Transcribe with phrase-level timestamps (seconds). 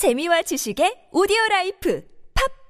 [0.00, 2.02] 재미와 지식의 오디오 라이프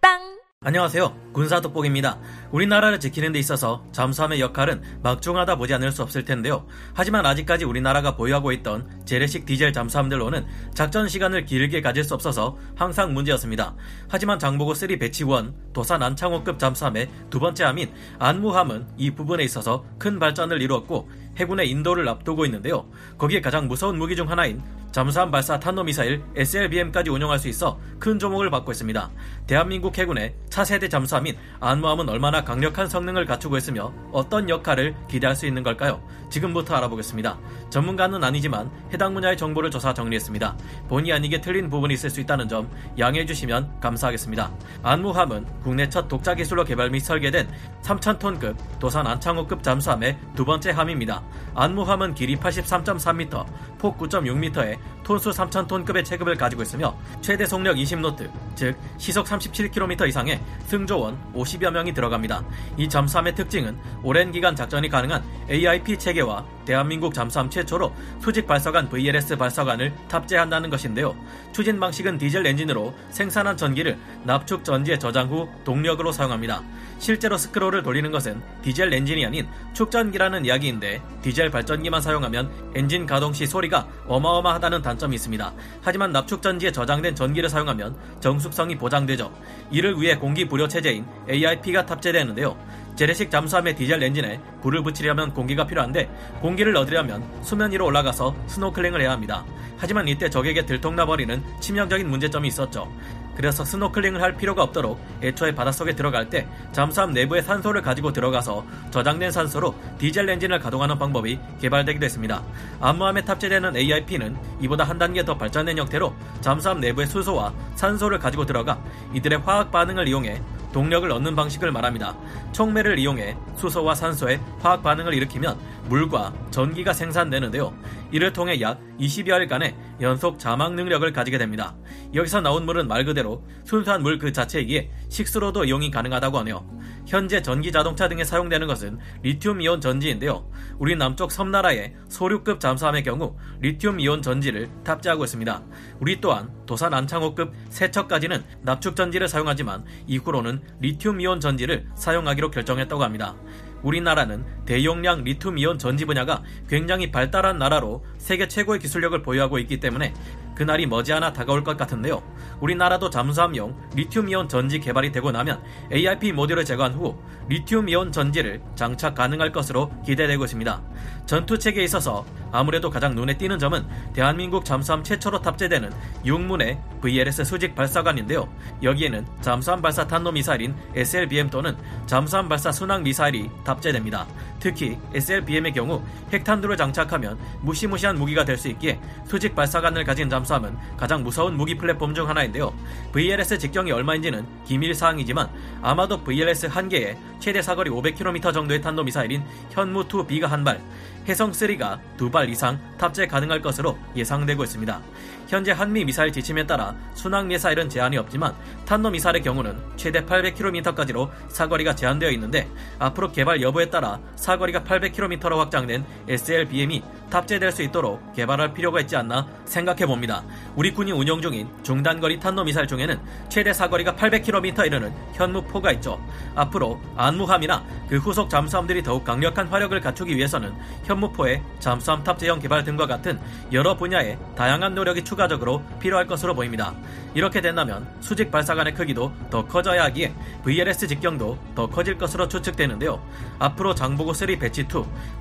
[0.01, 1.31] 팟빵 안녕하세요.
[1.33, 2.19] 군사 돋보기입니다.
[2.51, 6.67] 우리나라를 지키는 데 있어서 잠수함의 역할은 막중하다 보지 않을 수 없을 텐데요.
[6.93, 13.15] 하지만 아직까지 우리나라가 보유하고 있던 재래식 디젤 잠수함들로는 작전 시간을 길게 가질 수 없어서 항상
[13.15, 13.77] 문제였습니다.
[14.09, 19.85] 하지만 장보고 3 Batch one 도산 안창호급 잠수함의 두 번째 함인 안무함은 이 부분에 있어서
[19.99, 21.09] 큰 발전을 이루었고
[21.41, 22.87] 해군에 인도를 앞두고 있는데요.
[23.19, 24.63] 거기에 가장 무서운 무기 중 하나인
[24.93, 29.11] 잠수함 발사 탄도미사일 SLBM까지 운용할 수 있어 큰 조목을 받고 있습니다.
[29.47, 35.63] 대한민국 해군의 차세대 잠수함인 안무함은 얼마나 강력한 성능을 갖추고 있으며 어떤 역할을 기대할 수 있는
[35.63, 36.03] 걸까요?
[36.31, 37.39] 지금부터 알아보겠습니다.
[37.69, 40.57] 전문가는 아니지만 해당 분야의 정보를 조사 정리했습니다.
[40.89, 44.51] 본의 아니게 틀린 부분이 있을 수 있다는 점 양해해 주시면 감사하겠습니다.
[44.83, 47.49] 안무함은 국내 첫 독자 기술로 개발 및 설계된
[47.83, 51.23] 3,000톤급 도산 안창호급 잠수함의 두 번째 함입니다.
[51.55, 53.45] 안무함은 길이 83.3m,
[53.81, 61.19] 폭 9.6m에 톤수 3,000톤급의 체급을 가지고 있으며 최대 속력 20노트, 즉 시속 37km 이상의 승조원
[61.35, 62.45] 50여 명이 들어갑니다.
[62.77, 69.37] 이 잠수함의 특징은 오랜 기간 작전이 가능한 AIP 체계와 대한민국 잠수함 최초로 수직 발사관 VLS
[69.37, 71.17] 발사관을 탑재한다는 것인데요.
[71.53, 76.63] 추진 방식은 디젤 엔진으로 생산한 전기를 납축 전지에 저장 후 동력으로 사용합니다.
[76.99, 83.47] 실제로 스크루를 돌리는 것은 디젤 엔진이 아닌 축전기라는 이야기인데 디젤 발전기만 사용하면 엔진 가동 시
[83.47, 85.53] 소리가 어마어마하다는 단점이 있습니다.
[85.83, 89.33] 하지만 납축 전지에 저장된 전기를 사용하면 정숙성이 보장되죠.
[89.71, 92.57] 이를 위해 공기 불요 체계인 AIP가 탑재되는데요.
[92.97, 96.11] 재래식 잠수함의 디젤 엔진에 불을 붙이려면 공기가 필요한데
[96.41, 99.45] 공기를 얻으려면 수면 위로 올라가서 스노클링을 해야 합니다.
[99.79, 102.93] 하지만 이때 적에게 들통나버리는 치명적인 문제점이 있었죠.
[103.41, 109.31] 그래서 스노클링을 할 필요가 없도록 애초에 바닷속에 들어갈 때 잠수함 내부에 산소를 가지고 들어가서 저장된
[109.31, 112.43] 산소로 디젤 엔진을 가동하는 방법이 개발되기도 했습니다.
[112.81, 118.79] 안무함에 탑재되는 AIP는 이보다 한 단계 더 발전된 형태로 잠수함 내부의 수소와 산소를 가지고 들어가
[119.15, 122.17] 이들의 화학 반응을 이용해 동력을 얻는 방식을 말합니다.
[122.53, 125.59] 촉매를 이용해 수소와 산소의 화학 반응을 일으키면
[125.89, 127.75] 물과 전기가 생산되는데요.
[128.13, 131.75] 이를 통해 약 20여일간의 연속 자막 능력을 가지게 됩니다.
[132.15, 136.63] 여기서 나온 물은 말 그대로 순수한 물 그 자체이기에 식수로도 이용이 가능하다고 하네요.
[137.07, 140.49] 현재 전기 자동차 등에 사용되는 것은 리튬 이온 전지인데요.
[140.79, 145.63] 우리 남쪽 섬나라의 소류급 잠수함의 경우 리튬 이온 전지를 탑재하고 있습니다.
[146.01, 153.37] 우리 또한 도산 안창호급 세척까지는 납축 전지를 사용하지만 이후로는 리튬 이온 전지를 사용하기로 결정했다고 합니다.
[153.83, 160.13] 우리나라는 대용량 리튬 이온 전지 분야가 굉장히 발달한 나라로 세계 최고의 기술력을 보유하고 있기 때문에
[160.61, 162.23] 그날이 머지않아 다가올 것 같은데요.
[162.61, 167.17] 우리나라도 잠수함용 리튬이온 전지 개발이 되고 나면 ARP 모듈을 제거한 후
[167.49, 170.83] 리튬이온 전지를 장착 가능할 것으로 기대되고 있습니다.
[171.25, 175.93] 전투 체계에 있어서 아무래도 가장 눈에 띄는 점은 대한민국 잠수함 최초로 탑재되는
[176.27, 178.47] 육문의 VLS 수직 발사관인데요.
[178.83, 184.27] 여기에는 잠수함 발사 탄도 미사일인 SLBM 또는 잠수함 발사 순항 미사일이 탑재됩니다.
[184.59, 190.77] 특히 SLBM의 경우 핵탄두를 장착하면 무시무시한 무기가 될 수 있기에 수직 발사관을 가진 잠수함 은
[190.97, 192.75] 가장 무서운 무기 플랫폼 중 하나인데요.
[193.13, 195.49] VLS 직경이 얼마인지는 기밀 사항이지만
[195.81, 200.81] 아마도 VLS 한 개에 최대 사거리 500km 정도의 탄도 미사일인 현무 2B가 한 발,
[201.29, 205.01] 해성 3가 두 발 이상 탑재 가능할 것으로 예상되고 있습니다.
[205.49, 208.55] 현재 한미 미사일 지침에 따라 순항 미사일은 제한이 없지만
[208.87, 212.69] 탄도 미사일의 경우는 최대 800km까지로 사거리가 제한되어 있는데
[212.99, 219.47] 앞으로 개발 여부에 따라 사거리가 800km로 확장된 SLBM이 탑재될 수 있도록 개발할 필요가 있지 않나
[219.65, 220.45] 생각해 봅니다.
[220.81, 223.21] 우리 군이 운영 중인 중단거리 탄도미사일 중에는
[223.51, 226.19] 최대 사거리가 800km 이르는 현무포가 있죠.
[226.55, 230.73] 앞으로 안무함이나 그 후속 잠수함들이 더욱 강력한 화력을 갖추기 위해서는
[231.05, 233.39] 현무포의 잠수함 탑재형 개발 등과 같은
[233.73, 236.95] 여러 분야의 다양한 노력이 추가적으로 필요할 것으로 보입니다.
[237.35, 240.33] 이렇게 된다면 수직 발사관의 크기도 더 커져야 하기에
[240.65, 243.23] VLS 직경도 더 커질 것으로 추측되는데요.
[243.59, 244.87] 앞으로 장보고 3 배치 2,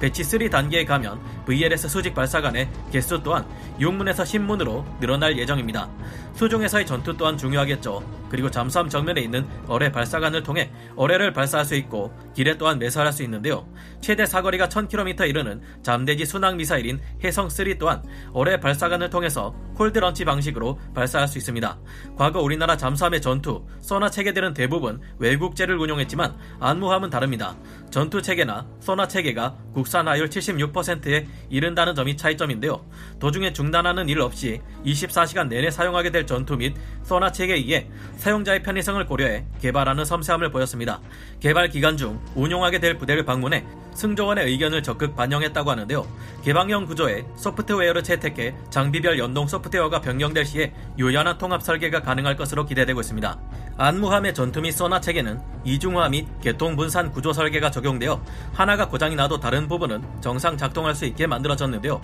[0.02, 3.48] 배치 3 단계에 가면 VLS 수직 발사관의 개수 또한
[3.80, 5.90] 6문에서 10문으로 늘어날 예정입니다.
[6.34, 8.02] 수중에서의 전투 또한 중요하겠죠.
[8.30, 13.24] 그리고 잠수함 정면에 있는 어뢰 발사관을 통해 어뢰를 발사할 수 있고 길에 또한 매설할 수
[13.24, 13.68] 있는데요.
[14.02, 20.80] 최대 사거리가 1000km 이르는 잠대지 순항 미사일인 해성3 또한 어뢰 발사관을 통해서 콜드 런치 방식으로
[20.94, 21.80] 발사할 수 있습니다.
[22.16, 27.56] 과거 우리나라 잠수함의 전투, 소나 체계들은 대부분 외국제를 운용했지만 안무함은 다릅니다.
[27.92, 32.86] 전투 체계나 소나 체계가 국산화율 76%에 이른다는 점이 차이점인데요.
[33.20, 39.46] 도중에 중단하는 일 없이 24시간 내내 사용하게 될 전투 및 소나 체계이기에 사용자의 편의성을 고려해
[39.62, 41.02] 개발하는 섬세함을 보였습니다.
[41.40, 43.66] 개발 기간 중 운용하게 될 부대를 방문해
[44.00, 46.08] 승조원의 의견을 적극 반영했다고 하는데요.
[46.44, 53.02] 개방형 구조에 소프트웨어를 채택해 장비별 연동 소프트웨어가 변경될 시에 유연한 통합 설계가 가능할 것으로 기대되고
[53.02, 53.38] 있습니다.
[53.78, 58.24] 안무함의 전투 및 소나 체계는 이중화 및 개통 분산 구조 설계가 적용되어
[58.54, 62.00] 하나가 고장이 나도 다른 부분은 정상 작동할 수 있게 만들어졌는데요.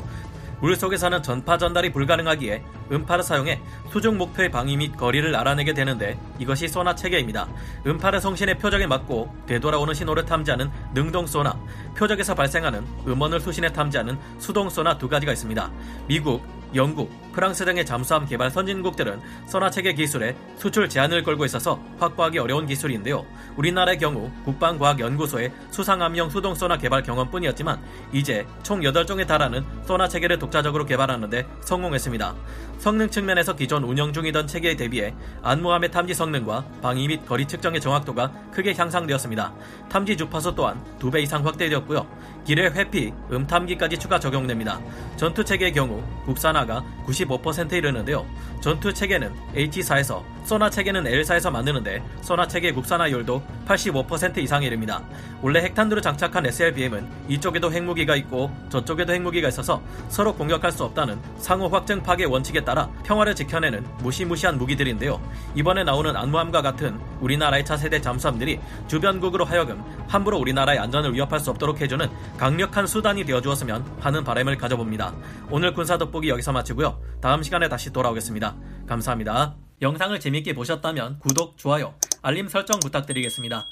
[0.61, 3.61] 물 속에서는 전파 전달이 불가능하기에 음파를 사용해
[3.91, 7.47] 수중 목표의 방위 및 거리를 알아내게 되는데 이것이 소나 체계입니다.
[7.85, 11.59] 음파를 송신의 표적에 맞고 되돌아오는 신호를 탐지하는 능동 소나,
[11.97, 15.71] 표적에서 발생하는 음원을 수신해 탐지하는 수동 소나 두 가지가 있습니다.
[16.07, 16.43] 미국,
[16.73, 23.25] 영국, 프랑스 등의 잠수함 개발 선진국들은 선화체계 기술에 수출 제한을 걸고 있어서 확보하기 어려운 기술인데요.
[23.55, 27.81] 우리나라의 경우 국방과학연구소의 수상함용 수동소나 개발 경험뿐이었지만
[28.11, 32.35] 이제 총 8종에 달하는 소나 체계를 독자적으로 개발하는데 성공했습니다.
[32.79, 38.31] 성능 측면에서 기존 운영 중이던 체계에 대비해 안무함의 탐지 성능과 방위 및 거리 측정의 정확도가
[38.51, 39.53] 크게 향상되었습니다.
[39.89, 42.05] 탐지 주파수 또한 2배 이상 확대되었고요.
[42.45, 44.79] 기뢰 회피, 음탐기까지 추가 적용됩니다.
[45.17, 48.25] 전투 체계의 경우 국산화가 95%에 이르는데요.
[48.61, 55.01] 전투 체계는 H사에서 소나 체계는 L사에서 만드는데 소나 체계 국산화율도 85% 이상에 이릅니다.
[55.41, 59.75] 원래 핵탄두를 장착한 SLBM은 이쪽에도 핵무기가 있고 저쪽에도 핵무기가 있어서
[60.10, 65.22] 서로 공격할 수 없다는 상호 확정 파괴 원칙에 따라 평화를 지켜내는 무시무시한 무기들인데요.
[65.56, 71.81] 이번에 나오는 안무함과 같은 우리나라의 차세대 잠수함들이 주변국으로 하여금 함부로 우리나라의 안전을 위협할 수 없도록
[71.81, 75.13] 해주는 강력한 수단이 되어주었으면 하는 바람을 가져봅니다.
[75.50, 77.00] 오늘 군사 돋보기 여기서 마치고요.
[77.22, 78.56] 다음 시간에 다시 돌아오겠습니다.
[78.88, 79.56] 감사합니다.
[79.81, 83.66] 영상을 재밌게 보셨다면 구독, 좋아요, 알림 설정 부탁드리겠습니다.